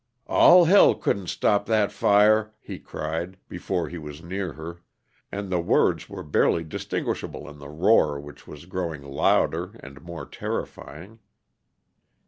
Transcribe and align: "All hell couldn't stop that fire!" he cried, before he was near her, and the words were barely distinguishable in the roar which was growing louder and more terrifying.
"All 0.25 0.65
hell 0.65 0.95
couldn't 0.95 1.27
stop 1.29 1.67
that 1.67 1.91
fire!" 1.91 2.55
he 2.59 2.79
cried, 2.79 3.37
before 3.47 3.87
he 3.87 3.99
was 3.99 4.23
near 4.23 4.53
her, 4.53 4.81
and 5.31 5.51
the 5.51 5.59
words 5.59 6.09
were 6.09 6.23
barely 6.23 6.63
distinguishable 6.63 7.47
in 7.47 7.59
the 7.59 7.69
roar 7.69 8.19
which 8.19 8.47
was 8.47 8.65
growing 8.65 9.03
louder 9.03 9.75
and 9.79 10.01
more 10.01 10.25
terrifying. 10.25 11.19